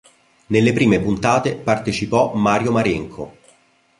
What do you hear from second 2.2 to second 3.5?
Mario Marenco.